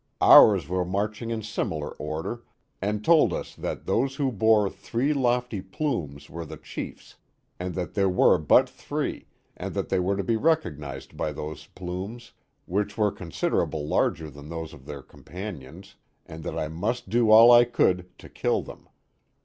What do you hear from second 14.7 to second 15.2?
of their